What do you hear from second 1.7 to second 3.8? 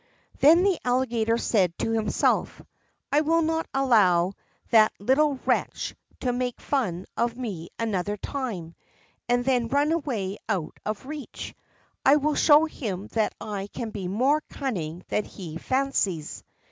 to himself: "I will not